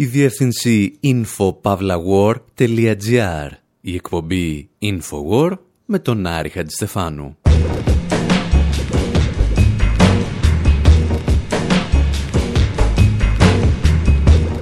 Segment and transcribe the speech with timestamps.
[0.00, 3.48] Η διεύθυνση infopavlawar.gr
[3.80, 5.52] Η εκπομπή Infowar
[5.84, 7.36] με τον Άρη Χατζηστεφάνου.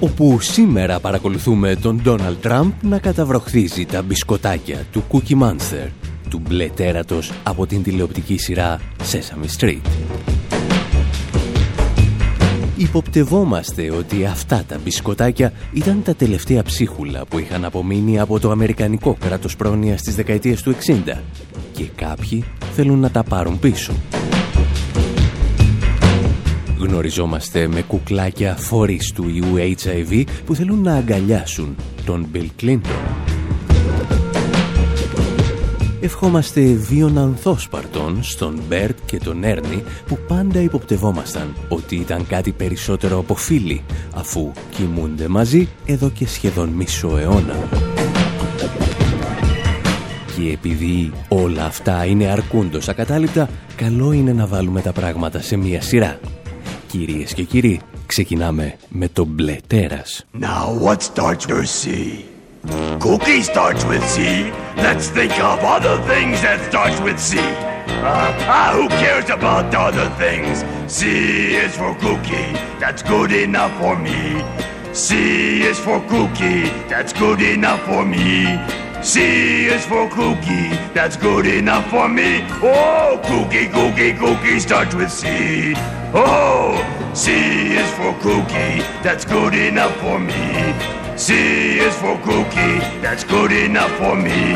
[0.00, 5.88] όπου σήμερα παρακολουθούμε τον Ντόναλτ Τραμπ να καταβροχθίζει τα μπισκοτάκια του Cookie Monster,
[6.30, 8.80] του μπλε τέρατος από την τηλεοπτική σειρά
[9.12, 9.82] Sesame Street.
[12.78, 19.16] Υποπτευόμαστε ότι αυτά τα μπισκοτάκια ήταν τα τελευταία ψίχουλα που είχαν απομείνει από το Αμερικανικό
[19.20, 20.74] κράτος πρόνοιας στις δεκαετίες του
[21.06, 21.18] 60
[21.72, 23.92] και κάποιοι θέλουν να τα πάρουν πίσω.
[26.78, 33.37] Γνωριζόμαστε με κουκλάκια φορείς του ιού HIV που θέλουν να αγκαλιάσουν τον Bill Clinton.
[36.00, 43.18] Ευχόμαστε βίον ανθόσπαρτον στον Μπέρτ και τον Έρνη που πάντα υποπτευόμασταν ότι ήταν κάτι περισσότερο
[43.18, 43.82] από φίλοι
[44.14, 47.56] αφού κοιμούνται μαζί εδώ και σχεδόν μισό αιώνα.
[50.36, 55.80] Και επειδή όλα αυτά είναι αρκούντος ακατάληπτα, καλό είναι να βάλουμε τα πράγματα σε μία
[55.80, 56.20] σειρά.
[56.86, 60.26] Κυρίες και κύριοι, ξεκινάμε με το μπλε τέρας.
[60.40, 62.37] Now what starts with C?
[63.00, 64.50] Cookie starts with C.
[64.76, 67.38] Let's think of other things that starts with C.
[67.38, 70.64] Uh, ah, who cares about other things?
[70.92, 72.52] C is for cookie.
[72.80, 74.42] That's good enough for me.
[74.92, 76.68] C is for cookie.
[76.88, 78.58] That's good enough for me.
[79.02, 82.40] C is for cookie, that's good enough for me.
[82.60, 85.74] Oh, cookie, cookie, cookie starts with C.
[86.12, 86.74] Oh,
[87.14, 90.97] C is for cookie, that's good enough for me.
[91.18, 94.54] C is for cookie, that's good enough for me.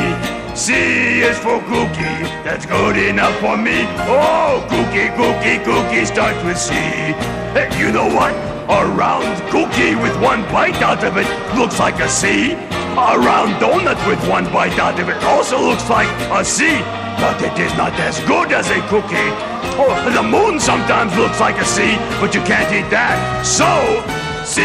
[0.55, 0.73] C
[1.19, 3.83] is for cookie, that's good enough for me.
[4.07, 6.73] Oh, cookie, cookie, cookie starts with C.
[6.73, 8.33] Hey, you know what?
[8.71, 11.27] A round cookie with one bite out of it
[11.59, 12.53] looks like a C.
[12.53, 16.79] A round donut with one bite out of it also looks like a C,
[17.19, 19.35] but it is not as good as a cookie.
[19.75, 23.45] Oh, the moon sometimes looks like a C, but you can't eat that.
[23.45, 24.61] So, C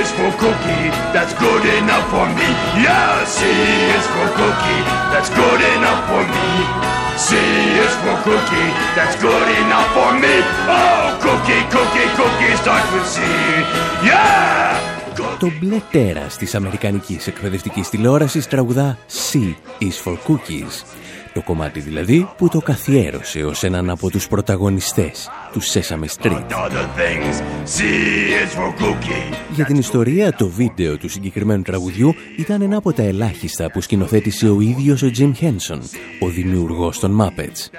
[0.00, 2.48] is for cookie, that's good enough for me.
[2.84, 3.40] Yeah, C
[3.96, 4.82] is for cookie,
[5.12, 6.48] that's good enough for me.
[7.26, 7.34] C
[7.84, 10.34] is for cookie, that's good enough for me.
[10.70, 13.18] Oh, cookie, cookie, cookie starts with C.
[14.10, 14.94] Yeah!
[15.38, 18.98] Το μπλε τέρας της Αμερικανικής εκπαιδευτικής τηλεόρασης τραγουδά
[19.32, 19.38] C
[19.80, 21.05] is for cookies.
[21.36, 26.44] Το κομμάτι δηλαδή που το καθιέρωσε ως έναν από τους πρωταγωνιστές τους Sesame Street.
[29.54, 34.48] Για την ιστορία, το βίντεο του συγκεκριμένου τραγουδιού ήταν ένα από τα ελάχιστα που σκηνοθέτησε
[34.48, 35.80] ο ίδιος ο Jim Henson,
[36.20, 37.70] ο δημιουργός των Muppets.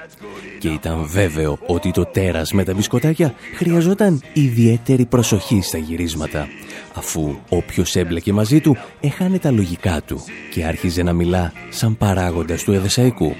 [0.60, 6.48] Και ήταν βέβαιο ότι το τέρας με τα μπισκοτάκια χρειαζόταν ιδιαίτερη προσοχή στα γυρίσματα
[6.94, 10.24] αφού όποιος έμπλεκε μαζί του έχανε τα λογικά του
[10.54, 13.36] και άρχιζε να μιλά σαν παράγοντας του εδεσαϊκού.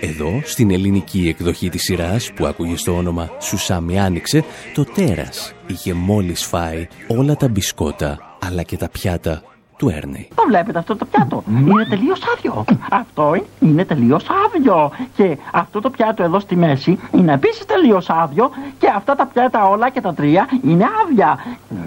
[0.00, 4.44] Εδώ, στην ελληνική εκδοχή της σειράς που άκουγε στο όνομα «Σουσάμι Άνοιξε»,
[4.74, 9.42] το τέρας είχε μόλις φάει όλα τα μπισκότα αλλά και τα πιάτα
[9.82, 10.28] του Έρνη.
[10.34, 11.42] Το βλέπετε αυτό το πιάτο.
[11.48, 12.64] Είναι τελείως άδειο.
[12.90, 14.90] Αυτό είναι τελείως άδειο.
[15.16, 18.50] Και αυτό το πιάτο εδώ στη μέση είναι επίσης τελείως άδειο.
[18.78, 21.38] Και αυτά τα πιάτα όλα και τα τρία είναι άδεια.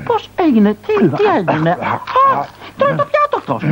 [0.05, 2.45] Πώς έγινε, τι, τι έγινε; Α,
[2.77, 3.63] το είναι το πιάτο αυτός.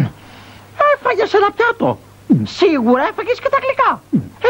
[0.93, 1.99] Έφαγες ένα πιάτο.
[2.43, 4.01] Σίγουρα έφαγες και τα γλυκά.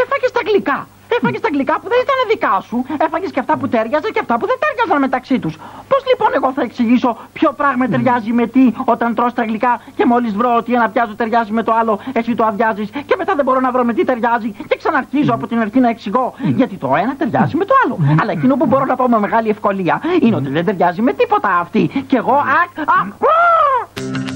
[0.02, 0.88] Έφαγες τα γλυκά.
[1.18, 2.76] Έφαγες τα γλυκά που δεν ήταν δικά σου.
[3.06, 5.54] Έφαγες και αυτά που τέριαζαν και αυτά που δεν τέριαζαν μεταξύ τους.
[5.88, 10.04] Πώς λοιπόν εγώ θα εξηγήσω ποιο πράγμα ταιριάζει με τι όταν τρώ τα γλυκά και
[10.06, 13.44] μόλις βρω ότι ένα πιάτο ταιριάζει με το άλλο, εσύ το αδειάζεις και μετά δεν
[13.44, 16.34] μπορώ να βρω με τι ταιριάζει και ξαναρχίζω από την αρχή να εξηγώ.
[16.38, 17.98] Γιατί το ένα ταιριάζει με το άλλο.
[18.20, 21.58] Αλλά εκείνο που μπορώ να πω με μεγάλη ευκολία είναι ότι δεν ταιριάζει με τίποτα
[21.60, 22.04] αυτή.
[22.06, 23.22] Και εγώ ακ, ακ,
[24.30, 24.33] Ο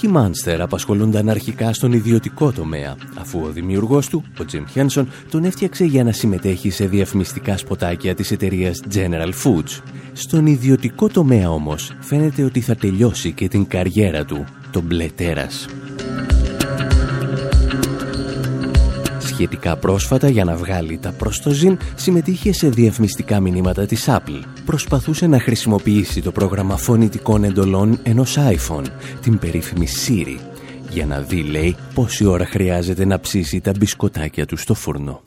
[0.00, 5.44] Κούχι Μάνστερ απασχολούνταν αρχικά στον ιδιωτικό τομέα, αφού ο δημιουργός του, ο Τζιμ Χένσον, τον
[5.44, 9.80] έφτιαξε για να συμμετέχει σε διαφημιστικά σποτάκια της εταιρείας General Foods.
[10.12, 15.66] Στον ιδιωτικό τομέα όμως φαίνεται ότι θα τελειώσει και την καριέρα του, το μπλε τέρας.
[19.38, 24.42] Σχετικά πρόσφατα για να βγάλει τα προστοζήν συμμετείχε σε διαφημιστικά μηνύματα της Apple.
[24.64, 28.84] Προσπαθούσε να χρησιμοποιήσει το πρόγραμμα φωνητικών εντολών ενός iPhone,
[29.22, 30.40] την περίφημη Siri,
[30.88, 35.22] για να δει, λέει, πόση ώρα χρειάζεται να ψήσει τα μπισκοτάκια του στο φούρνο.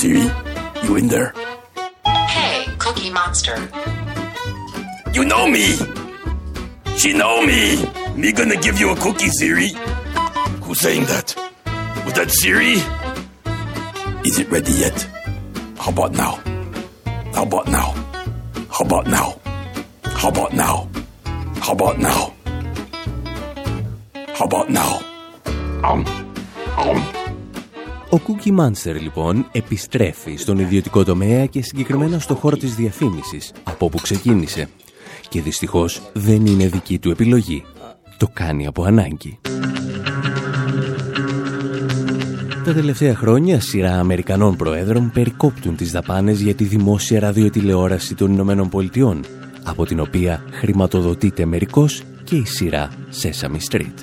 [0.00, 0.30] Siri,
[0.84, 1.30] you in there?
[2.36, 3.56] Hey, Cookie Monster.
[5.12, 5.66] You know me!
[7.00, 7.60] She know me!
[8.22, 9.70] Me gonna give you a cookie, Siri.
[10.64, 11.45] Who's saying that?
[12.06, 12.74] Was that Siri?
[14.28, 14.98] Is it ready yet?
[15.82, 16.34] How about now?
[17.36, 17.88] How about now?
[18.74, 19.28] How about now?
[20.20, 20.76] How about now?
[21.64, 22.20] How about now?
[24.38, 24.92] How about now?
[25.88, 26.00] Um,
[26.78, 26.98] um.
[28.10, 33.86] Ο Cookie Monster λοιπόν επιστρέφει στον ιδιωτικό τομέα και συγκεκριμένα στο χώρο της διαφήμισης, από
[33.86, 34.68] όπου ξεκίνησε.
[35.28, 37.64] Και δυστυχώς δεν είναι δική του επιλογή.
[38.16, 39.38] Το κάνει από ανάγκη.
[42.66, 48.68] Τα τελευταία χρόνια σειρά Αμερικανών Προέδρων περικόπτουν τις δαπάνες για τη δημόσια ραδιοτηλεόραση των Ηνωμένων
[48.68, 49.24] Πολιτειών,
[49.64, 52.90] από την οποία χρηματοδοτείται μερικώς και η σειρά
[53.22, 53.94] Sesame Street.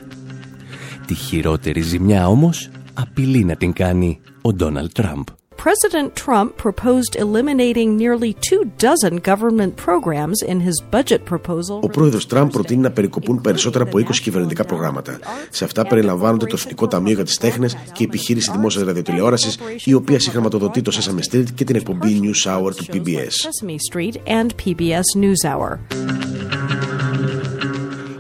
[1.06, 5.26] Τη χειρότερη ζημιά όμως απειλεί να την κάνει ο Ντόναλτ Τραμπ.
[5.70, 11.80] President Trump proposed eliminating nearly two dozen government programs in his budget proposal.
[11.82, 15.20] Ο πρόεδρος Τραμπ προτείνει να περικοπούν περισσότερα από 20 κυβερνητικά προγράμματα.
[15.50, 19.94] Σε αυτά περιλαμβάνονται το Εθνικό Ταμείο για τις Τέχνες και η επιχείρηση δημόσιας ραδιοτηλεόρασης, η
[19.94, 23.34] οποία συγχρηματοδοτεί το Sesame Street και την εκπομπή News Hour του PBS.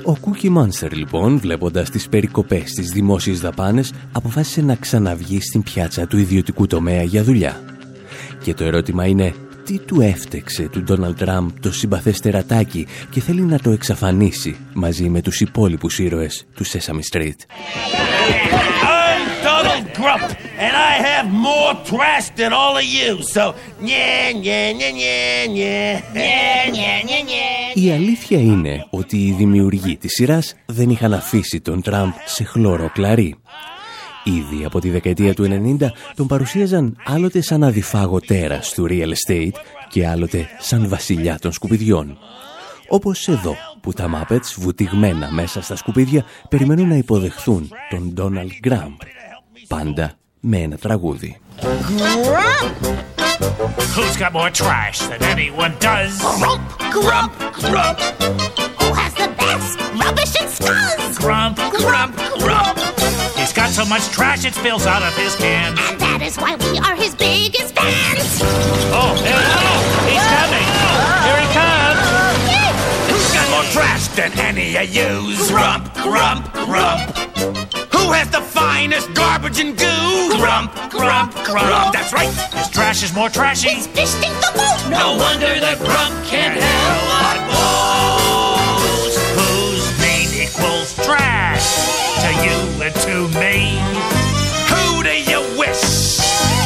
[0.05, 6.07] Ο Cookie Monster λοιπόν, βλέποντας τις περικοπές στις δημόσιες δαπάνες, αποφάσισε να ξαναβγεί στην πιάτσα
[6.07, 7.61] του ιδιωτικού τομέα για δουλειά.
[8.43, 9.33] Και το ερώτημα είναι,
[9.65, 15.09] τι του έφτεξε του Ντόναλτ Τραμπ το συμπαθές τερατάκι και θέλει να το εξαφανίσει μαζί
[15.09, 17.39] με τους υπόλοιπους ήρωες του Sesame Street;
[18.99, 20.29] I'm Donald Grump,
[20.65, 23.11] and I have more trash than all of you.
[23.35, 23.43] So,
[23.91, 27.62] yeah, yeah, yeah, yeah, yeah, yeah, yeah, yeah, yeah.
[27.73, 32.89] Η αλήθεια είναι ότι οι δημιουργοί της σειράς δεν είχαν αφήσει τον Τραμπ σε χλώρο
[32.93, 33.35] κλαρί.
[34.23, 39.59] Ήδη από τη δεκαετία του 90 τον παρουσίαζαν άλλοτε σαν αδιφάγο τέρας του real estate
[39.89, 42.17] και άλλοτε σαν βασιλιά των σκουπιδιών.
[42.87, 48.97] Όπως εδώ που τα Muppets βουτυγμένα μέσα στα σκουπίδια περιμένουν να υποδεχθούν τον Donald Grump.
[49.67, 51.39] Πάντα με ένα τραγούδι.
[53.43, 56.17] Who's got more trash than anyone does?
[56.39, 57.99] Grump, grump, grump.
[58.79, 61.19] Who has the best rubbish and scuzz?
[61.19, 62.79] Grump, grump, grump.
[63.37, 65.77] He's got so much trash it spills out of his can.
[65.77, 68.39] And that is why we are his biggest fans.
[68.95, 70.15] Oh, there he.
[70.15, 70.67] He's coming.
[71.27, 71.99] Here he comes.
[73.11, 75.51] Who's got more trash than any of yous?
[75.51, 77.82] Grump, grump, grump.
[78.03, 80.35] Who has the finest garbage and goo?
[80.35, 81.93] Grump, grump, grump.
[81.93, 82.27] That's right.
[82.27, 83.69] His trash is more trashy.
[83.69, 84.91] It's fished in the boat.
[84.91, 89.15] No, no wonder the grump can't help but booze.
[89.39, 91.63] Whose meat equals trash
[92.23, 93.79] to you and to me?
[94.67, 96.19] Who do you wish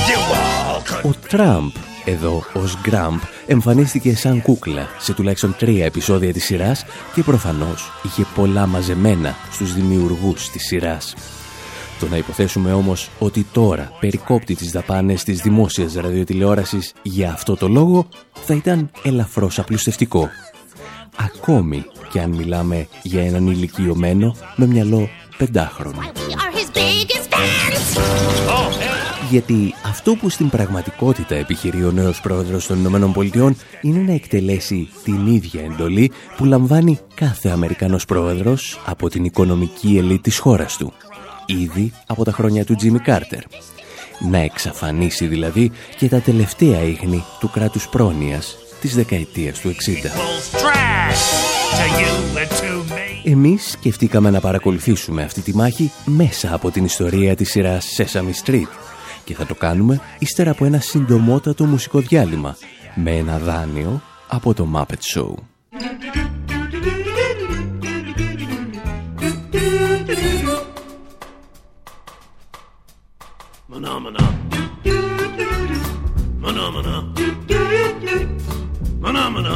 [0.10, 1.06] you all could?
[1.06, 1.78] O Trump.
[2.07, 8.25] Εδώ ως Γκραμπ, εμφανίστηκε σαν κούκλα σε τουλάχιστον τρία επεισόδια της σειράς και προφανώς είχε
[8.36, 11.15] πολλά μαζεμένα στους δημιουργούς της σειράς.
[12.00, 17.68] Το να υποθέσουμε όμως ότι τώρα περικόπτει τις δαπάνες της δημόσιας ραδιοτηλεόρασης για αυτό το
[17.68, 18.07] λόγο
[18.45, 20.30] θα ήταν ελαφρώς απλουστευτικό.
[21.15, 26.00] Ακόμη και αν μιλάμε για έναν ηλικιωμένο με μυαλό πεντάχρονο.
[26.00, 32.80] We are his biggest fans; Γιατί αυτό που στην πραγματικότητα επιχειρεί ο νέος πρόεδρος των
[32.80, 39.24] Ηνωμένων Πολιτειών είναι να εκτελέσει την ίδια εντολή που λαμβάνει κάθε Αμερικανός πρόεδρος από την
[39.24, 40.94] οικονομική ελίτ της χώρας του.
[41.46, 43.42] Ήδη από τα χρόνια του Τζίμι Κάρτερ.
[44.30, 49.74] Να εξαφανίσει δηλαδή και τα τελευταία ίχνη του κράτους πρόνοιας της δεκαετίας του 60.
[49.74, 51.24] Equals trash
[51.78, 53.32] to you and to me.
[53.32, 58.87] Εμείς σκεφτήκαμε να παρακολουθήσουμε αυτή τη μάχη μέσα από την ιστορία της σειράς Sesame Street
[59.27, 62.57] και θα το κάνουμε ύστερα από ένα συντομότατο μουσικό διάλειμμα
[62.96, 65.34] με ένα δάνειο από το Muppet Show.
[73.72, 74.24] Phenomena.
[76.43, 76.96] Phenomena.
[79.03, 79.55] Phenomena.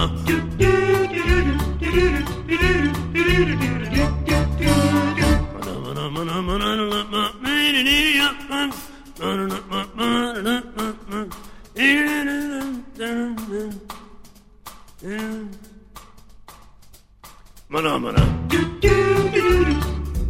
[17.70, 18.24] Mana mana.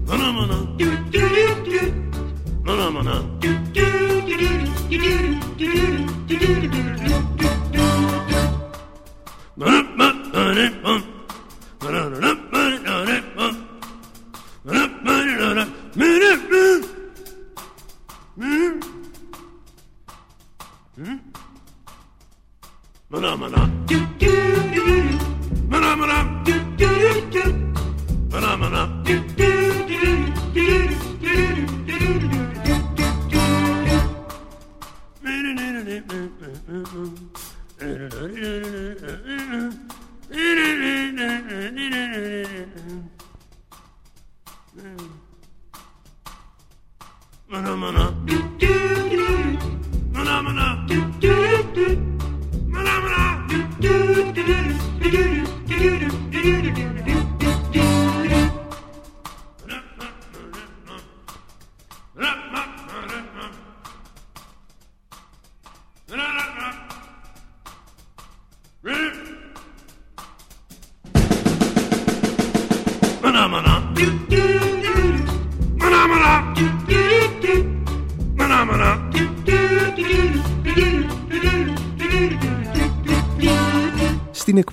[0.08, 0.58] Mana mana.
[2.66, 3.22] Mana mana.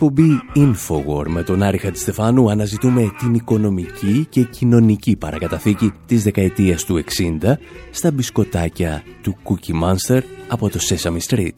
[0.08, 7.04] Εκπομπή Infowar με τον Άρη Χατζηστεφάνου αναζητούμε την οικονομική και κοινωνική παρακαταθήκη της δεκαετίας του
[7.42, 7.52] 60
[7.90, 11.54] στα μπισκοτάκια του Cookie Monster από το Sesame Street.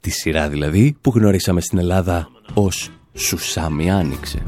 [0.00, 4.42] Τη σειρά δηλαδή που γνωρίσαμε στην Ελλάδα ως Σουσάμι Άνοιξε.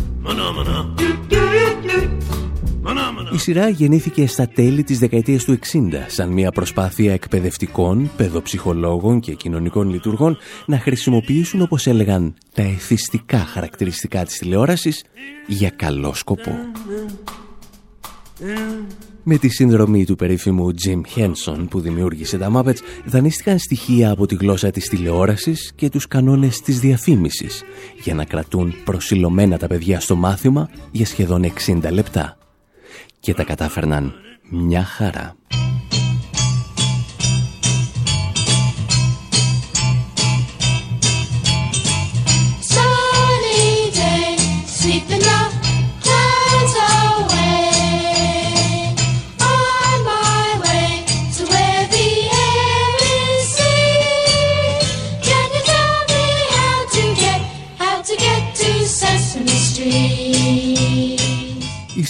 [3.33, 5.59] Η σειρά γεννήθηκε στα τέλη της δεκαετίας του 60
[6.07, 10.37] σαν μια προσπάθεια εκπαιδευτικών, παιδοψυχολόγων και κοινωνικών λειτουργών
[10.67, 15.05] να χρησιμοποιήσουν όπως έλεγαν τα εθιστικά χαρακτηριστικά της τηλεόρασης
[15.47, 16.53] για καλό σκοπό.
[19.23, 24.35] Με τη συνδρομή του περίφημου Jim Henson που δημιούργησε τα Muppets δανείστηκαν στοιχεία από τη
[24.35, 27.63] γλώσσα της τηλεόρασης και τους κανόνες της διαφήμισης
[28.03, 32.37] για να κρατούν προσιλωμένα τα παιδιά στο μάθημα για σχεδόν 60 λεπτά
[33.23, 34.15] και τα κατάφερναν
[34.51, 35.37] μια χαρά.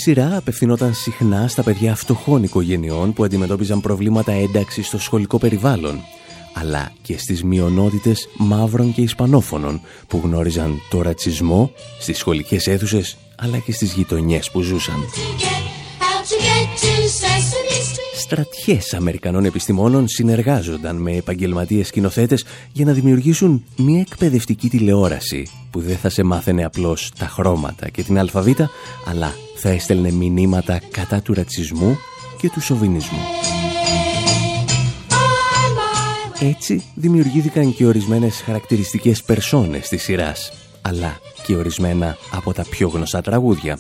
[0.03, 6.01] Σειρά απευθυνόταν συχνά στα παιδιά φτωχών οικογενειών που αντιμετώπιζαν προβλήματα ένταξης στο σχολικό περιβάλλον,
[6.53, 13.59] αλλά και στις μειονότητες μαύρων και ισπανόφωνων που γνώριζαν το ρατσισμό στις σχολικές αίθουσες αλλά
[13.59, 15.05] και στις γειτονιές που ζούσαν.
[18.19, 25.97] Στρατιές Αμερικανών επιστημόνων συνεργάζονταν με επαγγελματίες σκηνοθέτες για να δημιουργήσουν μια εκπαιδευτική τηλεόραση που δεν
[25.97, 28.71] θα σε μάθαινε απλώς τα χρώματα και την αλφαβήτα,
[29.07, 29.33] αλλά
[29.65, 31.99] θα έστελνε μηνύματα κατά του ρατσισμού
[32.39, 33.19] και του σοβινισμού.
[36.41, 40.53] Έτσι δημιουργήθηκαν και ορισμένες χαρακτηριστικές περσόνες της σειράς,
[40.83, 43.79] αλλά και ορισμένα από τα πιο γνωστά τραγούδια.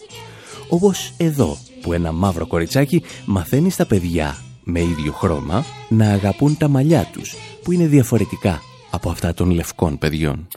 [0.68, 6.68] Όπως εδώ που ένα μαύρο κοριτσάκι μαθαίνει στα παιδιά με ίδιο χρώμα να αγαπούν τα
[6.68, 8.60] μαλλιά τους που είναι διαφορετικά
[8.90, 10.48] από αυτά των λευκών παιδιών.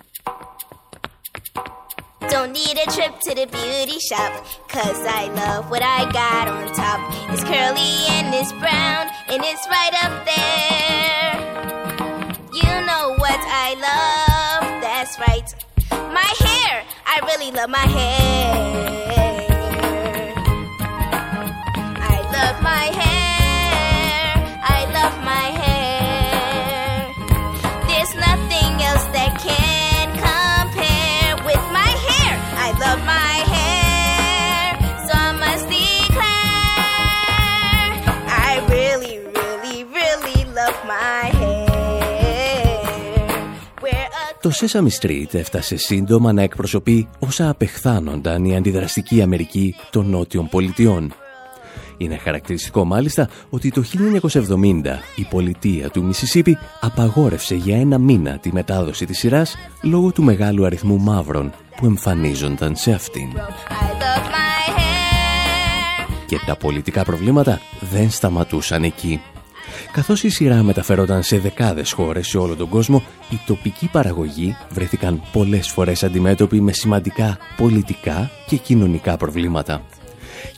[2.55, 4.31] Need a trip to the beauty shop.
[4.69, 7.01] Cause I love what I got on top.
[7.33, 11.35] It's curly and it's brown And it's right up there.
[12.53, 14.81] You know what I love?
[14.81, 15.53] That's right.
[16.13, 16.85] My hair.
[17.05, 18.75] I really love my hair.
[22.35, 23.14] Το
[44.59, 51.13] Sesame Street έφτασε σύντομα να εκπροσωπεί όσα απεχθάνονταν η αντιδραστική Αμερική των Νότιων Πολιτειών.
[51.97, 53.83] Είναι χαρακτηριστικό μάλιστα ότι το
[54.21, 54.31] 1970
[55.15, 60.65] η πολιτεία του Μισισίπη απαγόρευσε για ένα μήνα τη μετάδοση της σειράς λόγω του μεγάλου
[60.65, 63.29] αριθμού μαύρων που εμφανίζονταν σε αυτήν.
[66.25, 67.59] Και τα πολιτικά προβλήματα
[67.91, 69.21] δεν σταματούσαν εκεί.
[69.91, 75.21] Καθώς η σειρά μεταφερόταν σε δεκάδες χώρες σε όλο τον κόσμο, οι τοπικοί παραγωγοί βρέθηκαν
[75.31, 79.81] πολλές φορές αντιμέτωποι με σημαντικά πολιτικά και κοινωνικά προβλήματα.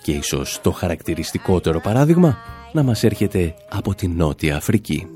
[0.02, 2.38] Και ίσως το χαρακτηριστικότερο παράδειγμα
[2.72, 5.08] να μας έρχεται από την Νότια Αφρική.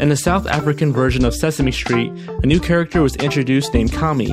[0.00, 2.10] In the South African version of Sesame Street,
[2.42, 4.32] a new character was introduced named Kami,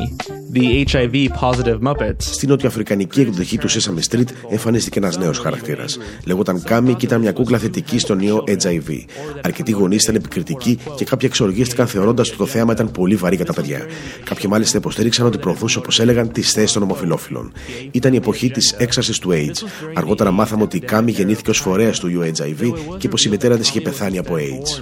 [0.53, 2.21] the HIV-positive Muppets.
[2.21, 5.97] Στην νοτιοαφρικανική εκδοχή του Sesame Street εμφανίστηκε ένας νέος χαρακτήρας.
[6.25, 9.05] Λέγονταν Κάμι και ήταν μια κούκλα θετική στον ιό HIV.
[9.41, 13.45] Αρκετοί γονείς ήταν επικριτικοί και κάποιοι εξοργίστηκαν θεωρώντας ότι το θέαμα ήταν πολύ βαρύ για
[13.45, 13.79] τα παιδιά.
[14.23, 17.51] Κάποιοι μάλιστα υποστήριξαν ότι προωθούσε, όπως έλεγαν, τις θέσεις των ομοφυλόφιλων.
[17.91, 19.63] Ήταν η εποχή της έξαρσης του AIDS.
[19.93, 23.69] Αργότερα μάθαμε ότι η Κάμι γεννήθηκε ως φορέας του HIV και πως η μητέρα της
[23.69, 24.81] είχε πεθάνει από AIDS.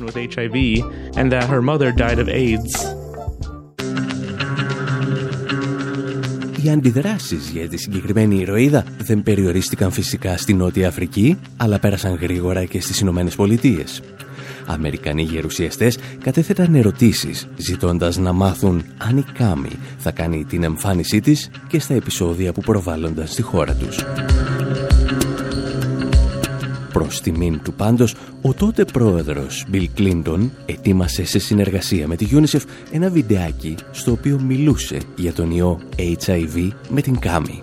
[6.64, 12.66] Οι αντιδράσεις για τη συγκεκριμένη ηρωίδα δεν περιορίστηκαν φυσικά στη Νότια Αφρική, αλλά πέρασαν γρήγορα
[12.66, 14.02] και στις Ηνωμένες Πολιτείες.
[14.66, 21.50] Αμερικανοί γερουσιαστές κατέθεταν ερωτήσεις, ζητώντας να μάθουν αν η Κάμι θα κάνει την εμφάνισή της
[21.68, 23.98] και στα επεισόδια που προβάλλονταν στη χώρα τους.
[27.02, 32.62] Προς τιμήν του πάντως, ο τότε πρόεδρος Bill Clinton ετοίμασε σε συνεργασία με τη UNICEF
[32.92, 37.60] ένα βιντεάκι στο οποίο μιλούσε για τον ιό HIV με την Κάμι.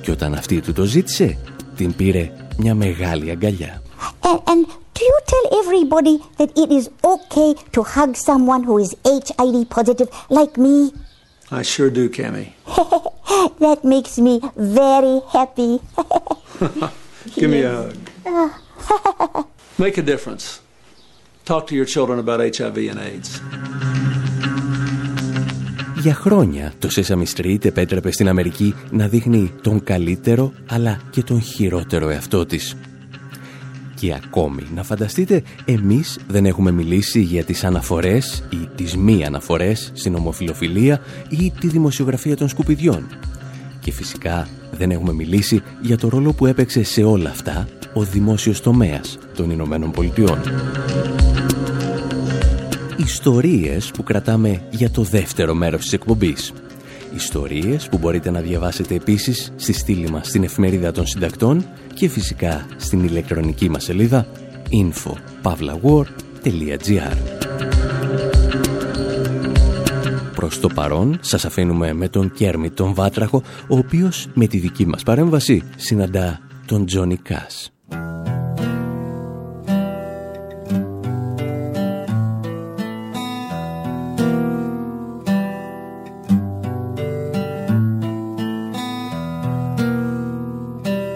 [0.00, 1.38] Και όταν αυτή του το ζήτησε,
[1.76, 3.82] την πήρε μια μεγάλη αγκαλιά.
[4.22, 8.90] And, and do you tell everybody that it is okay to hug someone who is
[9.04, 10.76] HIV positive like me?
[11.50, 12.46] I sure do, Cammy.
[13.64, 15.72] that makes me very happy.
[17.34, 18.09] Give me a hug.
[19.84, 20.60] Make a difference.
[21.44, 23.40] Talk to your children about HIV and AIDS.
[26.00, 31.40] Για χρόνια το Sesame Street επέτρεπε στην Αμερική να δείχνει τον καλύτερο αλλά και τον
[31.42, 32.76] χειρότερο εαυτό της.
[33.94, 39.90] Και ακόμη, να φανταστείτε, εμείς δεν έχουμε μιλήσει για τις αναφορές ή τις μη αναφορές
[39.94, 43.06] στην ομοφιλοφιλία ή τη δημοσιογραφία των σκουπιδιών.
[43.80, 48.60] Και φυσικά δεν έχουμε μιλήσει για το ρόλο που έπαιξε σε όλα αυτά ο δημόσιος
[48.60, 50.38] τομέας των Ηνωμένων Πολιτειών.
[52.96, 56.52] Ιστορίες που κρατάμε για το δεύτερο μέρος της εκπομπής.
[57.14, 62.66] Ιστορίες που μπορείτε να διαβάσετε επίσης στη στήλη μας στην εφημερίδα των συντακτών και φυσικά
[62.76, 64.26] στην ηλεκτρονική μας σελίδα
[64.70, 67.16] info.pavlawar.gr
[70.34, 74.86] Προς το παρόν σας αφήνουμε με τον Κέρμι τον Βάτραχο ο οποίος με τη δική
[74.86, 77.72] μας παρέμβαση συναντά τον Τζόνι Κάς.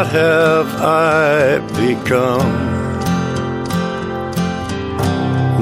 [0.00, 2.50] What have I become?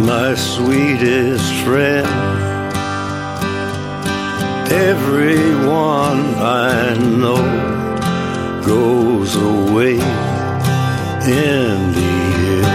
[0.07, 2.07] My sweetest friend.
[4.71, 7.43] Everyone I know
[8.65, 12.67] goes away in the end.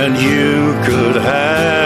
[0.00, 1.85] And you could have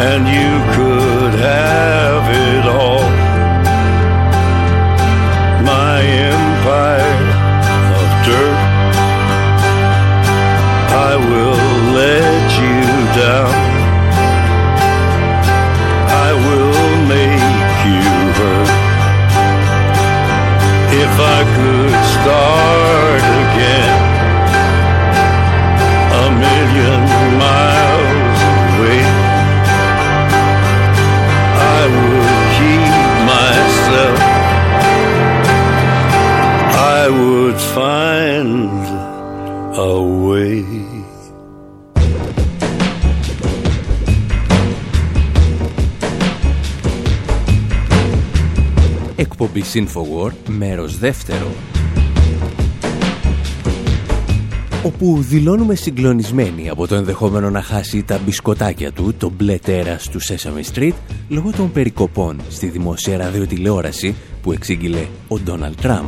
[0.00, 3.02] And you could have it all.
[5.74, 5.98] My
[6.34, 7.24] empire
[7.98, 8.60] of dirt.
[11.10, 11.64] I will
[11.98, 12.80] let you
[13.22, 13.54] down.
[16.26, 18.08] I will make you
[18.38, 18.70] hurt.
[21.02, 22.77] If I could start
[49.74, 51.46] Infowar, μέρος δεύτερο.
[54.84, 60.20] όπου δηλώνουμε συγκλονισμένοι από το ενδεχόμενο να χάσει τα μπισκοτάκια του, το μπλε τέρας του
[60.22, 60.92] Sesame Street,
[61.28, 66.06] λόγω των περικοπών στη δημόσια ραδιοτηλεόραση που εξήγηλε ο Ντόναλτ Τραμπ.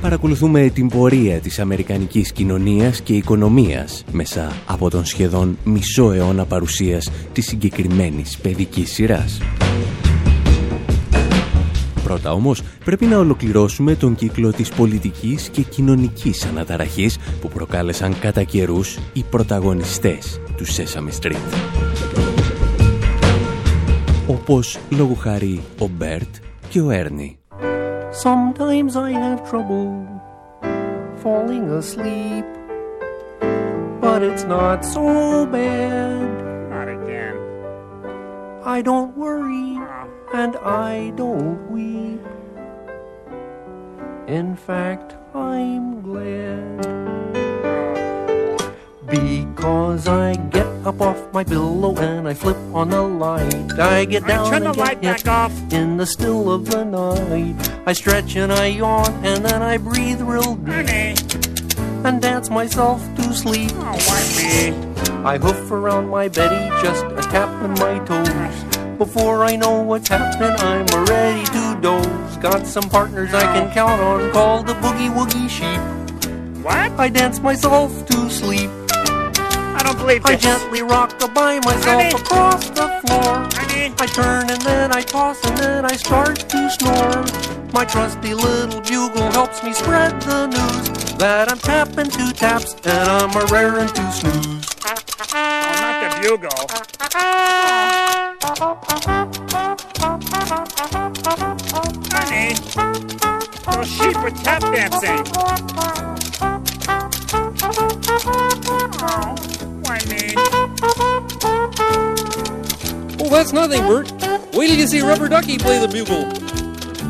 [0.00, 7.10] Παρακολουθούμε την πορεία της αμερικανικής κοινωνίας και οικονομίας μέσα από τον σχεδόν μισό αιώνα παρουσίας
[7.32, 9.40] της συγκεκριμένης παιδικής σειράς.
[12.14, 18.42] Πρώτα όμως πρέπει να ολοκληρώσουμε τον κύκλο της πολιτικής και κοινωνικής αναταραχής που προκάλεσαν κατά
[18.42, 21.54] καιρούς οι πρωταγωνιστές του Sesame Street.
[24.26, 26.34] Όπως λόγου χάρη ο Μπέρτ
[26.68, 27.38] και ο Έρνη.
[28.22, 29.88] Sometimes I have trouble
[31.22, 32.46] falling asleep,
[34.00, 35.04] but it's not so
[35.56, 36.30] bad.
[36.74, 37.36] Not again.
[38.76, 39.63] I don't worry
[40.34, 42.20] and I don't weep.
[44.26, 46.82] In fact, I'm glad.
[49.06, 53.78] Because I get up off my pillow and I flip on the light.
[53.78, 55.52] I get down turn the and light back off.
[55.72, 57.54] in the still of the night.
[57.86, 61.14] I stretch and I yawn and then I breathe real deep Honey.
[62.04, 63.70] and dance myself to sleep.
[63.74, 63.96] Oh.
[65.24, 68.73] I hoof around my Betty, just a tapping my toes.
[68.98, 72.36] Before I know what's happening, I'm ready to doze.
[72.36, 75.80] Got some partners I can count on, called the Boogie Woogie Sheep.
[76.64, 76.92] What?
[76.92, 78.70] I dance myself to sleep.
[78.92, 80.36] I don't believe this.
[80.36, 83.54] I gently rock by myself across the floor.
[84.04, 87.24] I turn and then I toss and then I start to snore.
[87.72, 93.08] My trusty little bugle helps me spread the news that I'm tapping two taps and
[93.08, 94.68] I'm a raring to snooze.
[95.36, 95.40] Oh,
[95.80, 96.68] not the bugle.
[102.14, 102.48] Honey.
[103.72, 105.22] Those sheep were tap dancing.
[109.00, 109.34] Oh,
[109.84, 110.22] why me?
[113.18, 114.12] Oh, that's nothing, Bert.
[114.52, 116.24] Wait till you see Rubber Ducky play the bugle.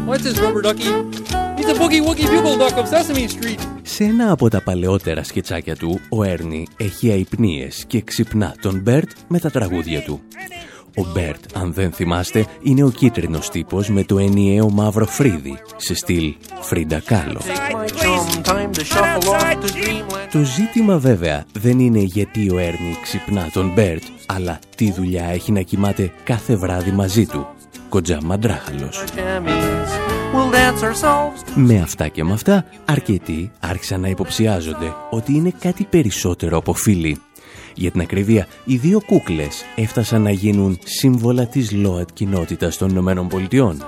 [0.06, 0.92] What's this Rubber Ducky?
[1.56, 3.60] He's a boogie woogie bugle duck of Sesame Street.
[3.82, 9.10] Σε ένα από τα παλαιότερα σκετσάκια του, ο Έρνη έχει αϋπνίες και ξυπνά τον Μπέρτ
[9.28, 10.20] με τα τραγούδια του.
[10.96, 15.94] Ο Μπέρτ, αν δεν θυμάστε, είναι ο κίτρινος τύπος με το ενιαίο μαύρο φρύδι, σε
[15.94, 17.40] στυλ Φρίντα Κάλο.
[17.40, 20.28] My chum, time to shuffle off to dreamland.
[20.32, 25.52] Το ζήτημα βέβαια δεν είναι γιατί ο Έρνη ξυπνά τον Μπέρτ, αλλά τι δουλειά έχει
[25.52, 27.46] να κοιμάται κάθε βράδυ μαζί του.
[27.88, 29.04] Κοτζάμ μαντράχαλος.
[29.04, 29.90] Jammies,
[30.34, 35.52] we'll dance ourselves to Με αυτά και με αυτά, αρκετοί άρχισαν να υποψιάζονται ότι είναι
[35.58, 37.18] κάτι περισσότερο από φίλοι.
[37.74, 43.28] Για την ακρίβεια, οι δύο κούκλες έφτασαν να γίνουν σύμβολα της ΛΟΑΤ κοινότητας των Ηνωμένων
[43.28, 43.86] Πολιτειών.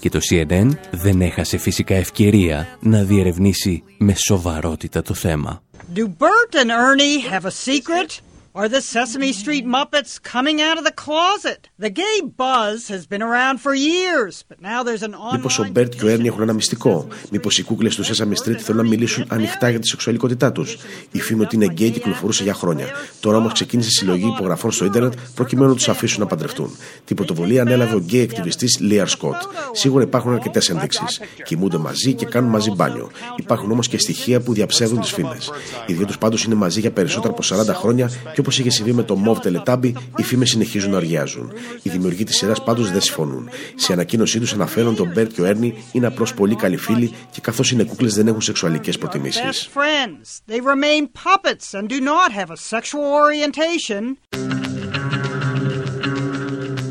[0.00, 5.62] Και το CNN δεν έχασε φυσικά ευκαιρία να διερευνήσει με σοβαρότητα το θέμα.
[5.94, 8.27] Do Bert and Ernie have a secret?
[8.60, 11.60] Are the Sesame Street Muppets coming out of the closet?
[11.78, 15.72] The gay buzz has been around for years, but now there's an Μήπως ο online
[15.72, 18.88] Μπέρτ και ο Έρνη έχουν ένα μυστικό; Μήπως οι κούκλες του Sesame Street θέλουν να
[18.88, 20.76] μιλήσουν ανοιχτά για τη σεξουαλικότητά τους;
[21.10, 22.86] Η φήμη ότι είναι γκέι κυκλοφορούσε για χρόνια.
[23.20, 26.76] Τώρα όμως ξεκίνησε συλλογή υπογραφών στο ίντερνετ προκειμένου να τους αφήσουν να παντρευτούν.
[27.04, 29.36] Την πρωτοβουλία ανέλαβε ο γκέι ακτιβιστής Λίαρ Σκοτ.
[29.72, 31.20] Σίγουρα υπάρχουν αρκετές ενδείξεις.
[31.44, 33.10] Κοιμούνται μαζί και κάνουν μαζί μπάνιο.
[33.36, 35.50] Υπάρχουν όμως και στοιχεία που διαψεύδουν τις φήμες.
[35.86, 38.92] Οι δύο τους πάντως είναι μαζί για περισσότερα από 40 χρόνια και όπως είχε συμβεί
[38.92, 41.52] με το μωβ Teletubby, οι φήμες συνεχίζουν να οργιάζουν.
[41.82, 43.48] Οι δημιουργοί της σειράς πάντως δεν συμφωνούν.
[43.74, 47.12] Σε ανακοίνωσή τους αναφέρουν ότι ο Μπέρτ και ο Έρνη είναι απλώς πολύ καλοί φίλοι
[47.30, 49.42] και καθώς είναι κούκλες δεν έχουν σεξουαλικές προτιμήσεις.
[49.42, 50.52] best friends.
[50.52, 54.16] They remain puppets and do not have a sexual orientation.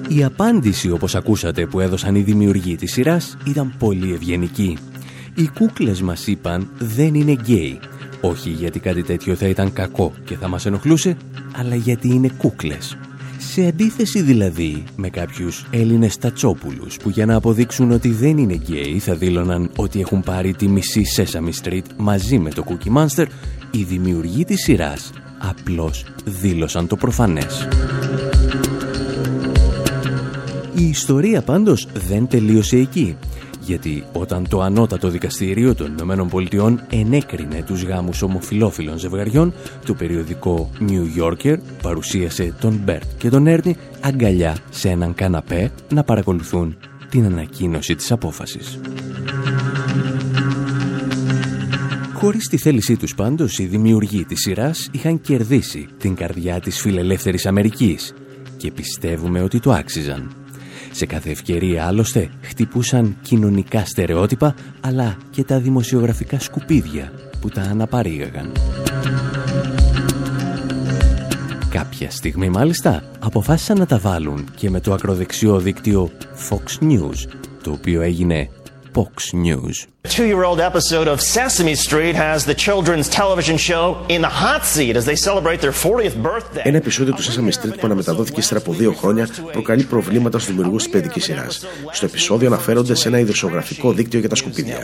[0.07, 4.77] Η απάντηση όπως ακούσατε που έδωσαν οι δημιουργοί της σειράς ήταν πολύ ευγενική.
[5.35, 7.79] Οι κούκλες μας είπαν δεν είναι γκέι.
[8.21, 11.17] Όχι γιατί κάτι τέτοιο θα ήταν κακό και θα μας ενοχλούσε,
[11.55, 12.97] αλλά γιατί είναι κούκλες.
[13.37, 18.99] Σε αντίθεση δηλαδή με κάποιους Έλληνες τατσόπουλους που για να αποδείξουν ότι δεν είναι γκέι
[18.99, 23.25] θα δήλωναν ότι έχουν πάρει τη μισή Sesame Street μαζί με το Cookie Monster,
[23.71, 27.67] οι δημιουργοί της σειράς απλώς δήλωσαν το προφανές.
[30.75, 33.17] Η ιστορία πάντως δεν τελείωσε εκεί.
[33.67, 39.53] Γιατί όταν το ανώτατο δικαστήριο των Ηνωμένων Πολιτειών ενέκρινε τους γάμους ομοφιλόφιλων ζευγαριών,
[39.85, 46.03] το περιοδικό New Yorker παρουσίασε τον Μπέρτ και τον Έρνη αγκαλιά σε έναν καναπέ να
[46.03, 46.77] παρακολουθούν
[47.09, 48.79] την ανακοίνωση της απόφασης.
[52.13, 57.45] Χωρίς τη θέλησή τους πάντως, οι δημιουργοί της σειράς είχαν κερδίσει την καρδιά της φιλελεύθερης
[57.45, 58.13] Αμερικής
[58.57, 60.46] και πιστεύουμε ότι το άξιζαν.
[60.91, 68.51] Σε κάθε ευκαιρία άλλωστε χτυπούσαν κοινωνικά στερεότυπα αλλά και τα δημοσιογραφικά σκουπίδια που τα αναπαρήγαγαν.
[71.69, 76.11] Κάποια στιγμή μάλιστα αποφάσισαν να τα βάλουν και με το ακροδεξιό δίκτυο
[76.49, 77.31] Fox News,
[77.63, 78.49] το οποίο έγινε
[78.97, 79.75] Fox News.
[80.05, 83.83] A two-year-old episode of Sesame Street has the children's television show
[84.15, 86.61] in the hot seat as they celebrate their 40th birthday.
[86.63, 90.83] Ένα επεισόδιο του Sesame Street που αναμεταδόθηκε ύστερα από δύο χρόνια προκαλεί προβλήματα στους δημιουργούς
[90.83, 91.65] της παιδικής σειράς.
[91.91, 94.77] Στο επεισόδιο αναφέρονται σε ένα ειδοσιογραφικό δίκτυο για τα σκουπίδια.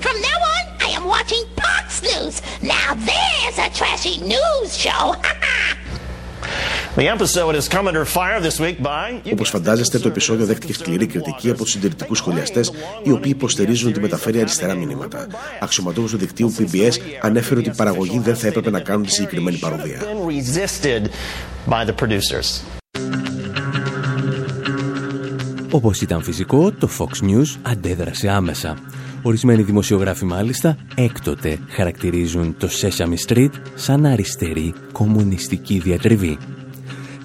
[0.00, 2.34] From now on, I am watching Fox News.
[2.62, 5.14] Now there's a trashy news show.
[9.32, 14.00] Όπως φαντάζεστε, το επεισόδιο δέχτηκε σκληρή κριτική από τους συντηρητικούς σχολιαστές, οι οποίοι υποστηρίζουν ότι
[14.00, 15.26] μεταφέρει αριστερά μηνύματα.
[15.60, 19.56] Αξιωματούχος του δικτύου PBS ανέφερε ότι οι παραγωγοί δεν θα έπρεπε να κάνουν τη συγκεκριμένη
[19.56, 20.00] παροδία.
[25.70, 28.76] Όπως ήταν φυσικό, το Fox News αντέδρασε άμεσα.
[29.22, 36.38] Ορισμένοι δημοσιογράφοι μάλιστα έκτοτε χαρακτηρίζουν το Sesame Street σαν αριστερή κομμουνιστική διατριβή.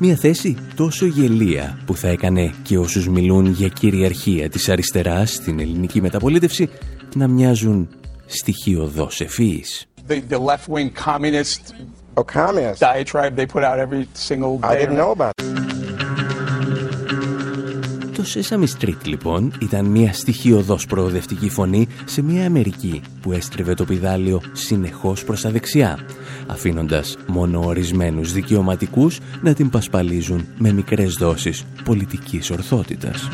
[0.03, 5.59] Μια θέση τόσο γελία που θα έκανε και όσους μιλούν για κυριαρχία της αριστεράς στην
[5.59, 6.69] ελληνική μεταπολίτευση
[7.15, 7.89] να μοιάζουν
[8.25, 9.85] στοιχειοδός ευφύης.
[10.07, 11.73] The, the left-wing communist
[12.13, 12.79] oh, communist.
[12.79, 14.67] diatribe they put out every single day.
[14.67, 15.31] I didn't know about
[18.15, 23.85] Το Sesame Street λοιπόν ήταν μια στοιχειοδός προοδευτική φωνή σε μια Αμερική που έστρεβε το
[23.85, 25.99] πιδάλιο συνεχώς προς τα δεξιά,
[26.51, 33.29] αφήνοντας μόνο ορισμένους δικαιωματικούς να την πασπαλίζουν με μικρές δόσεις πολιτικής ορθότητας.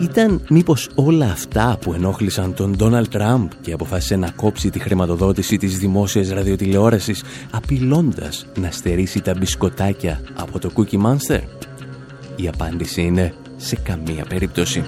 [0.00, 5.56] Ήταν μήπως όλα αυτά που ενόχλησαν τον Ντόναλτ Τραμπ και αποφάσισε να κόψει τη χρηματοδότηση
[5.56, 11.40] της δημόσιας ραδιοτηλεόρασης απειλώντας να στερήσει τα μπισκοτάκια από το Cookie Monster;
[12.36, 14.84] Η απάντηση είναι σε καμία περίπτωση.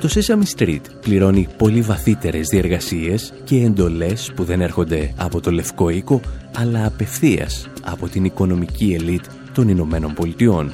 [0.00, 5.88] Το Sesame Street πληρώνει πολύ βαθύτερες διεργασίες και εντολές που δεν έρχονται από το Λευκό
[5.88, 6.20] Οίκο,
[6.54, 10.72] αλλά απευθείας από την οικονομική ελίτ των Ηνωμένων Πολιτειών.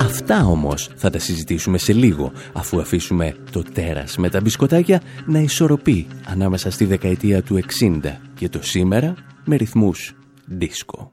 [0.00, 5.38] Αυτά όμως θα τα συζητήσουμε σε λίγο, αφού αφήσουμε το τέρας με τα μπισκοτάκια να
[5.38, 8.00] ισορροπεί ανάμεσα στη δεκαετία του 60
[8.34, 9.14] και το σήμερα
[9.44, 10.14] με ρυθμούς
[10.44, 11.12] δίσκο.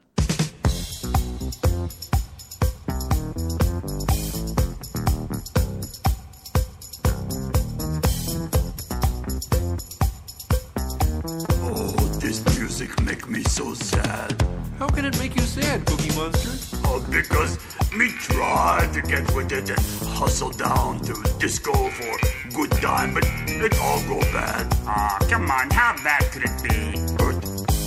[13.58, 14.40] So sad.
[14.78, 16.78] How can it make you sad, Cookie Monster?
[16.84, 17.58] Oh, because
[17.92, 22.14] me tried to get with it and hustle down to disco for
[22.54, 24.66] good time, but it all go bad.
[24.86, 26.78] Ah, oh, come on, how bad could it be?
[27.16, 27.36] But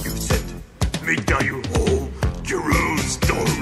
[0.03, 0.43] you said
[1.05, 2.09] me tell you whole
[2.43, 3.60] Jeru story.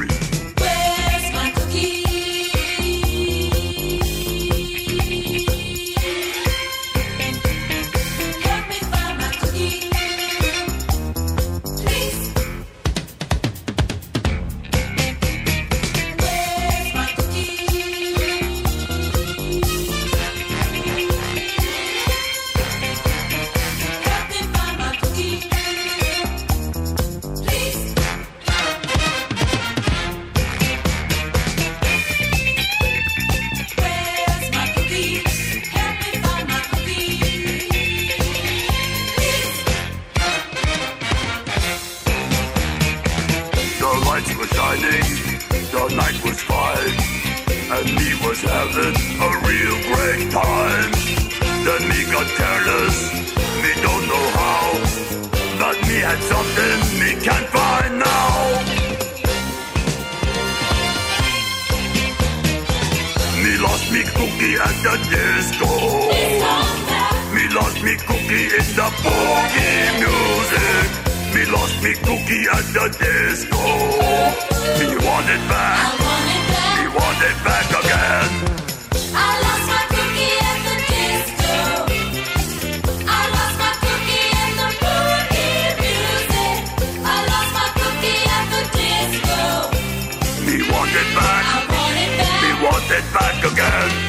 [64.40, 65.68] cookie at the disco.
[67.34, 70.90] Me lost me cookie in the boogie music.
[71.36, 73.64] Me lost me cookie at the disco.
[74.80, 75.80] Me want it back.
[75.80, 76.76] I want it back.
[76.80, 78.30] Me want it back again.
[79.14, 81.56] I lost my cookie at the disco.
[83.08, 86.58] I lost my cookie in the boogie music.
[87.04, 89.40] I lost my cookie at the disco.
[90.46, 91.44] Me want it back.
[91.44, 92.40] I want it back.
[92.44, 94.09] Me want it back again.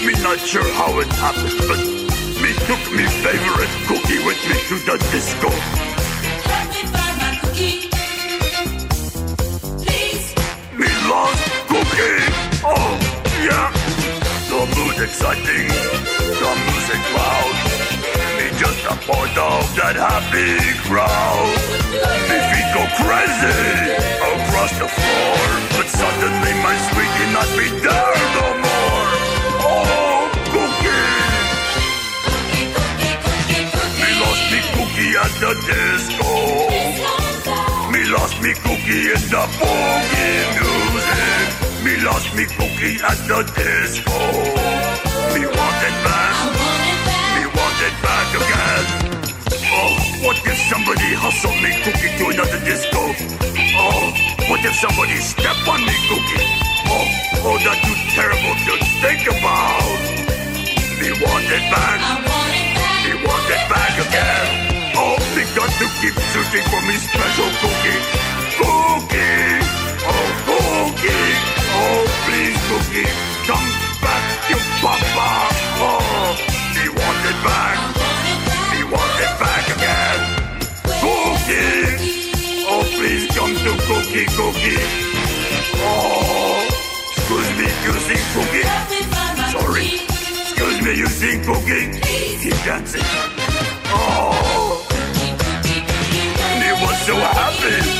[0.00, 1.76] Me not sure how it happened, but
[2.38, 5.50] me took me favorite cookie with me to the disco.
[5.50, 7.90] Let me find my cookie.
[9.82, 10.26] Please.
[10.78, 12.22] Me lost cookie.
[12.62, 12.94] Oh,
[13.42, 13.74] yeah.
[14.46, 15.66] The mood exciting.
[15.66, 17.56] The music loud.
[18.38, 21.58] Me just a part of that happy crowd.
[22.30, 25.42] Me feet go crazy across the floor.
[25.74, 27.50] But suddenly my sweetie not
[39.60, 41.46] boogie music.
[41.84, 44.18] Me lost me cookie at the disco.
[45.34, 46.36] Me want it back.
[47.36, 48.84] Me want it back again.
[49.70, 49.94] Oh,
[50.24, 53.02] what if somebody hustle me cookie to another disco?
[53.78, 54.10] Oh,
[54.48, 56.44] what if somebody step on me cookie?
[56.90, 57.06] Oh,
[57.46, 60.00] oh, that's too terrible to think about.
[60.98, 62.00] Me want it back.
[63.04, 64.68] Me want it back again.
[64.98, 68.27] Oh, me got to keep searching for me special cookie.
[69.08, 69.64] Cookie.
[70.04, 71.32] Oh, cookie.
[71.80, 73.08] Oh, please, cookie.
[73.48, 73.68] Come
[74.02, 75.28] back, you papa.
[75.80, 76.36] Oh,
[76.76, 77.76] me want it back.
[78.76, 80.20] he wants it back again.
[81.00, 81.88] Cookie.
[82.68, 84.84] Oh, please come to cookie, cookie.
[85.80, 86.68] Oh,
[87.16, 88.66] excuse me, you sing cookie.
[89.52, 89.88] Sorry.
[90.44, 92.00] Excuse me, you sing cookie.
[92.42, 93.02] Keep dancing.
[93.86, 94.86] Oh,
[96.60, 97.97] me was so happy.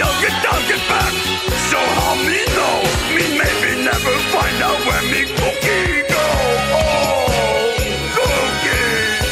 [0.00, 1.12] I'll get back.
[1.68, 2.76] So how me know?
[3.14, 6.26] Me maybe never find out where me cookie go.
[6.80, 7.76] Oh,
[8.16, 9.26] cookie.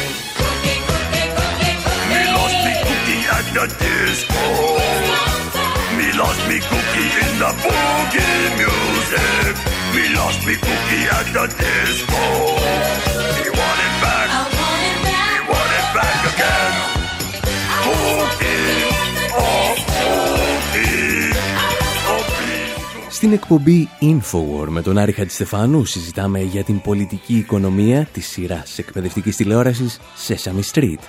[2.11, 4.45] Me lost me cookie at the disco.
[5.97, 9.53] Me lost me cookie in the boogie music.
[9.95, 13.50] Me lost me cookie at the disco.
[23.31, 29.35] Στην εκπομπή Infowar με τον Άρη Χατζηστεφάνου συζητάμε για την πολιτική οικονομία της σειράς εκπαιδευτικής
[29.35, 30.99] τηλεόρασης Sesame Street,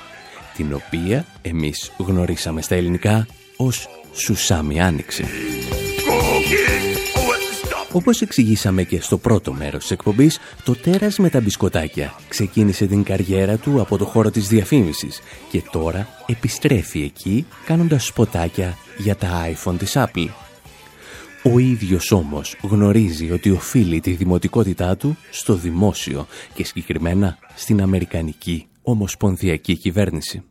[0.57, 5.25] την οποία εμείς γνωρίσαμε στα ελληνικά ως Σουσάμι Άνοιξε.
[7.93, 13.03] Όπως εξηγήσαμε και στο πρώτο μέρος της εκπομπής, το τέρας με τα μπισκοτάκια ξεκίνησε την
[13.03, 19.49] καριέρα του από το χώρο της διαφήμισης και τώρα επιστρέφει εκεί κάνοντας σποτάκια για τα
[19.55, 20.29] iPhone της Apple.
[21.45, 28.67] Ο ίδιος όμως γνωρίζει ότι οφείλει τη δημοτικότητά του στο δημόσιο και συγκεκριμένα στην Αμερικανική
[28.83, 30.43] Ομοσπονδιακή Κυβέρνηση.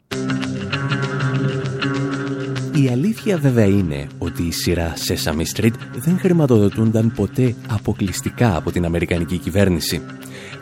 [2.75, 8.85] Η αλήθεια βέβαια είναι ότι η σειρά Sesame Street δεν χρηματοδοτούνταν ποτέ αποκλειστικά από την
[8.85, 10.01] Αμερικανική κυβέρνηση.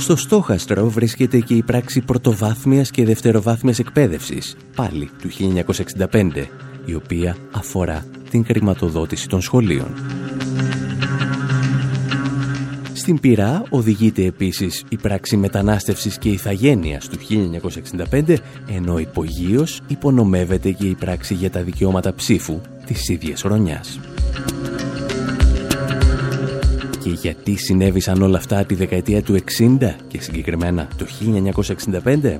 [0.00, 6.48] Στο στόχαστρο βρίσκεται και η πράξη πρωτοβάθμιας και δευτεροβάθμιας εκπαίδευσης, πάλι του 1965,
[6.84, 9.94] η οποία αφορά την χρηματοδότηση των σχολείων.
[12.92, 17.18] Στην πυρά οδηγείται επίσης η πράξη μετανάστευσης και ηθαγένειας του
[18.10, 18.36] 1965,
[18.68, 23.98] ενώ υπογείως υπονομεύεται και η πράξη για τα δικαιώματα ψήφου της ίδιας χρονιάς.
[27.10, 31.06] Και γιατί συνέβησαν όλα αυτά τη δεκαετία του 60 και συγκεκριμένα το
[32.22, 32.38] 1965?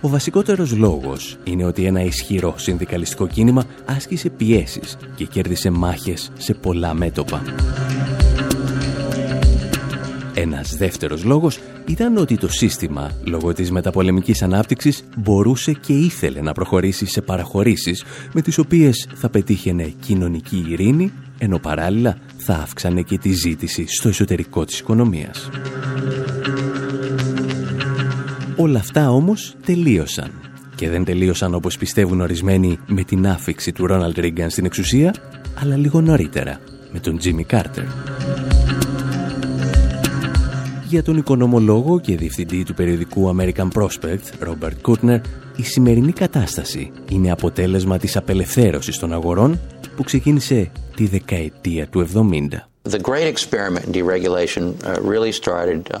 [0.00, 6.54] Ο βασικότερος λόγος είναι ότι ένα ισχυρό συνδικαλιστικό κίνημα άσκησε πιέσεις και κέρδισε μάχες σε
[6.54, 7.42] πολλά μέτωπα.
[10.34, 16.52] Ένας δεύτερος λόγος ήταν ότι το σύστημα, λόγω της μεταπολεμικής ανάπτυξης, μπορούσε και ήθελε να
[16.52, 23.18] προχωρήσει σε παραχωρήσεις με τις οποίες θα πετύχαινε κοινωνική ειρήνη, ενώ παράλληλα θα αύξανε και
[23.18, 25.50] τη ζήτηση στο εσωτερικό της οικονομίας.
[28.56, 30.30] Όλα αυτά όμως τελείωσαν.
[30.74, 35.14] Και δεν τελείωσαν όπως πιστεύουν ορισμένοι με την άφηξη του Ρόναλντ Ρίγκαν στην εξουσία,
[35.62, 36.60] αλλά λίγο νωρίτερα,
[36.92, 37.84] με τον Τζίμι Κάρτερ.
[40.88, 45.20] Για τον οικονομολόγο και διευθυντή του περιοδικού American Prospect, Robert Kutner,
[45.56, 49.60] η σημερινή κατάσταση είναι αποτέλεσμα της απελευθέρωσης των αγορών
[49.98, 52.48] που ξεκίνησε τη δεκαετία του 70.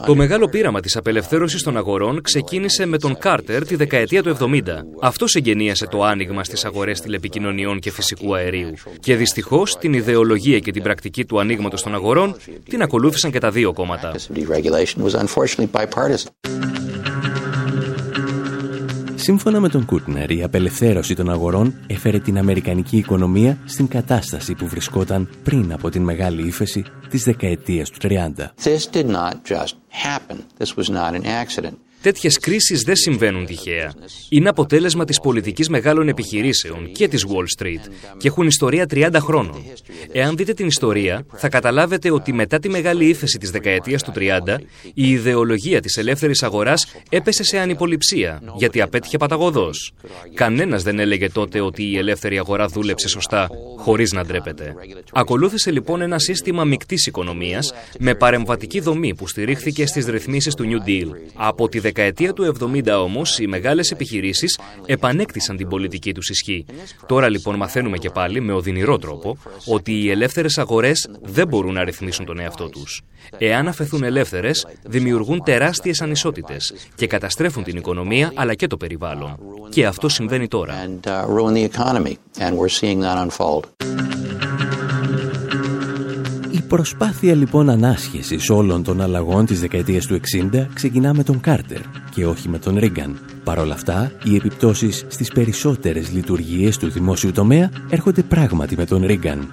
[0.06, 4.62] Το μεγάλο πείραμα της απελευθέρωσης των αγορών ξεκίνησε με τον Κάρτερ τη δεκαετία του 70.
[5.00, 8.72] Αυτό εγγενίασε το άνοιγμα στις αγορές τηλεπικοινωνιών και φυσικού αερίου.
[9.00, 12.36] Και δυστυχώς την ιδεολογία και την πρακτική του ανοίγματος των αγορών
[12.68, 14.14] την ακολούθησαν και τα δύο κόμματα.
[19.28, 24.66] Σύμφωνα με τον Κούτνερ, η απελευθέρωση των αγορών έφερε την Αμερικανική οικονομία στην κατάσταση που
[24.66, 28.08] βρισκόταν πριν από την μεγάλη ύφεση της δεκαετίας του 30.
[28.64, 30.36] This did not just happen.
[30.58, 31.74] This was not an accident.
[32.02, 33.92] Τέτοιες κρίσεις δεν συμβαίνουν τυχαία.
[34.28, 39.64] Είναι αποτέλεσμα της πολιτικής μεγάλων επιχειρήσεων και της Wall Street και έχουν ιστορία 30 χρόνων.
[40.12, 44.60] Εάν δείτε την ιστορία, θα καταλάβετε ότι μετά τη μεγάλη ύφεση της δεκαετίας του 30,
[44.94, 49.92] η ιδεολογία της ελεύθερης αγοράς έπεσε σε ανυποληψία, γιατί απέτυχε παταγωδός.
[50.34, 54.74] Κανένας δεν έλεγε τότε ότι η ελεύθερη αγορά δούλεψε σωστά, χωρίς να ντρέπεται.
[55.12, 60.88] Ακολούθησε λοιπόν ένα σύστημα μεικτής οικονομίας με παρεμβατική δομή που στηρίχθηκε στις ρυθμίσεις του New
[60.88, 61.08] Deal.
[61.34, 66.64] Από τη δεκαετία του 70 όμως, οι μεγάλες επιχειρήσεις επανέκτησαν την πολιτική τους ισχύ.
[67.06, 69.36] Τώρα λοιπόν μαθαίνουμε και πάλι με οδυνηρό τρόπο
[69.66, 73.02] ότι οι ελεύθερες αγορές δεν μπορούν να ρυθμίσουν τον εαυτό τους.
[73.38, 79.38] Εάν αφαιθούν ελεύθερες, δημιουργούν τεράστιες ανισότητες και καταστρέφουν την οικονομία αλλά και το περιβάλλον.
[79.68, 80.74] Και αυτό συμβαίνει τώρα.
[86.68, 90.20] Η προσπάθεια λοιπόν ανάσχεσης όλων των αλλαγών της δεκαετίας του
[90.52, 93.18] 60 ξεκινά με τον Κάρτερ και όχι με τον Ρίγκαν.
[93.44, 99.06] Παρ' όλα αυτά, οι επιπτώσεις στις περισσότερες λειτουργίες του δημόσιου τομέα έρχονται πράγματι με τον
[99.06, 99.48] Ρίγκαν.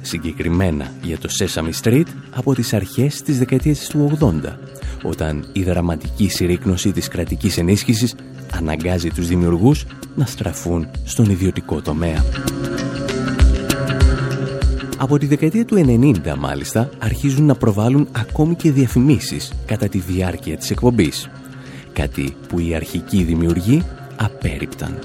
[0.00, 4.58] Συγκεκριμένα για το Sesame Street από τις αρχές της δεκαετίας του 80,
[5.02, 8.14] όταν η δραματική συρρήκνωση της κρατικής ενίσχυσης
[8.52, 9.84] αναγκάζει τους δημιουργούς
[10.14, 12.24] να στραφούν στον ιδιωτικό τομέα.
[15.00, 20.56] Από τη δεκαετία του 90 μάλιστα αρχίζουν να προβάλλουν ακόμη και διαφημίσεις κατά τη διάρκεια
[20.56, 21.28] της εκπομπής.
[21.92, 23.82] Κάτι που οι αρχικοί δημιουργοί
[24.16, 24.98] απέρριπταν.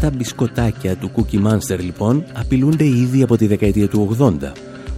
[0.00, 4.32] Τα μπισκοτάκια του Cookie Monster λοιπόν απειλούνται ήδη από τη δεκαετία του 80.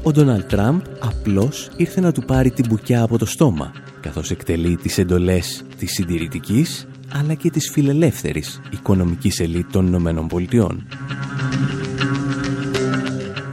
[0.02, 4.76] Ο Ντόναλτ Τραμπ απλώς ήρθε να του πάρει την μπουκιά από το στόμα καθώς εκτελεί
[4.76, 10.86] τις εντολές της συντηρητικής αλλά και της φιλελεύθερης οικονομικής ελίτ των Ηνωμένων Πολιτειών.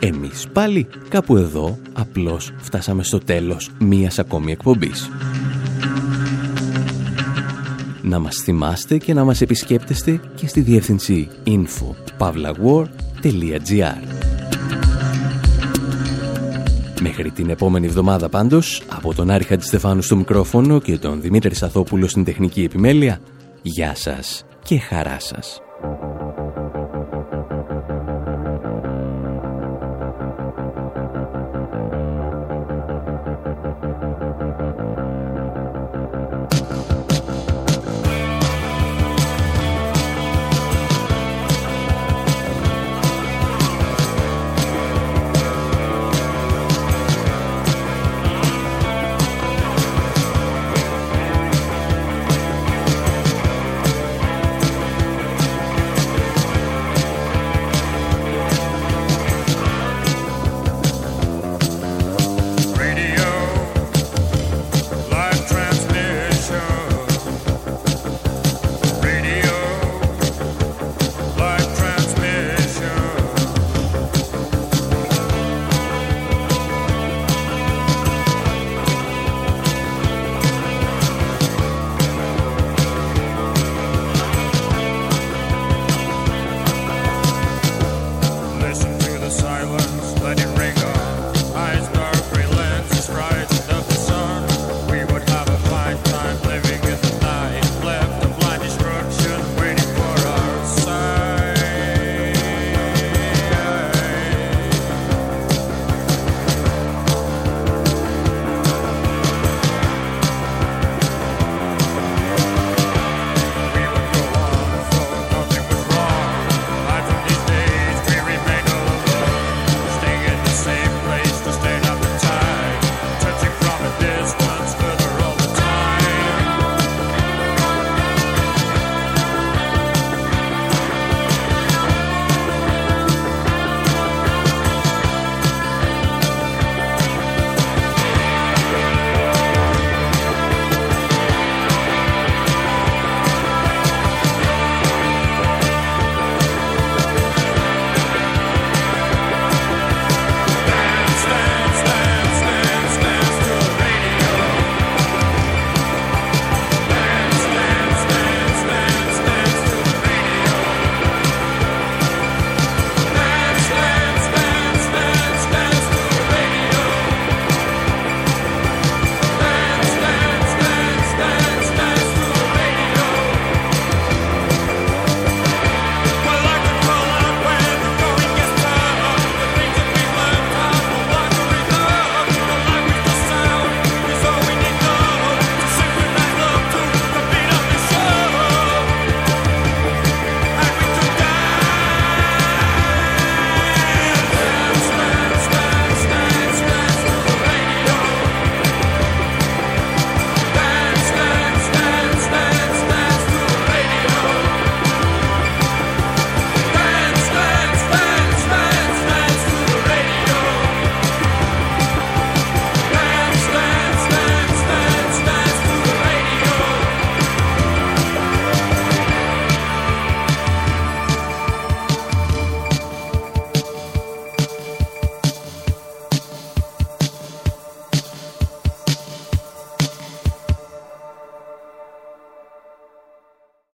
[0.06, 5.10] Εμείς πάλι κάπου εδώ απλώς φτάσαμε στο τέλος μίας ακόμη εκπομπής.
[8.02, 14.02] Να μας θυμάστε και να μας επισκέπτεστε και στη διεύθυνση info.pavlawar.gr
[17.02, 22.08] Μέχρι την επόμενη εβδομάδα πάντως, από τον Άρη Χατζηστεφάνου στο μικρόφωνο και τον Δημήτρη Σαθόπουλο
[22.08, 23.20] στην τεχνική επιμέλεια,
[23.62, 25.60] γεια σας και χαρά σας.